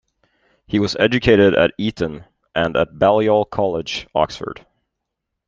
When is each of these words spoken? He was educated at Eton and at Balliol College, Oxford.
He 0.65 0.79
was 0.79 0.95
educated 0.95 1.53
at 1.53 1.75
Eton 1.77 2.25
and 2.55 2.75
at 2.75 2.97
Balliol 2.97 3.45
College, 3.45 4.07
Oxford. 4.15 4.65